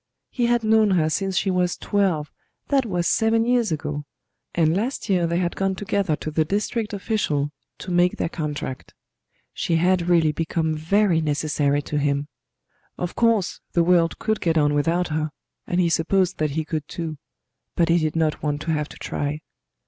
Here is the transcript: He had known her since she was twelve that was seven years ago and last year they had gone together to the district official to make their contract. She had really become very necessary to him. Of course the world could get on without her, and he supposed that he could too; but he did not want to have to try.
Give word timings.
He 0.31 0.47
had 0.47 0.63
known 0.63 0.89
her 0.97 1.11
since 1.11 1.37
she 1.37 1.51
was 1.51 1.77
twelve 1.77 2.31
that 2.69 2.87
was 2.87 3.05
seven 3.07 3.45
years 3.45 3.71
ago 3.71 4.03
and 4.55 4.75
last 4.75 5.09
year 5.11 5.27
they 5.27 5.37
had 5.37 5.55
gone 5.55 5.75
together 5.75 6.15
to 6.15 6.31
the 6.31 6.43
district 6.43 6.91
official 6.91 7.51
to 7.77 7.91
make 7.91 8.17
their 8.17 8.27
contract. 8.27 8.95
She 9.53 9.75
had 9.75 10.09
really 10.09 10.31
become 10.31 10.73
very 10.75 11.21
necessary 11.21 11.83
to 11.83 11.99
him. 11.99 12.29
Of 12.97 13.15
course 13.15 13.61
the 13.73 13.83
world 13.83 14.17
could 14.17 14.41
get 14.41 14.57
on 14.57 14.73
without 14.73 15.09
her, 15.09 15.29
and 15.67 15.79
he 15.79 15.87
supposed 15.89 16.39
that 16.39 16.49
he 16.57 16.65
could 16.65 16.87
too; 16.87 17.19
but 17.75 17.89
he 17.89 17.99
did 17.99 18.15
not 18.15 18.41
want 18.41 18.61
to 18.61 18.71
have 18.71 18.89
to 18.89 18.97
try. 18.97 19.39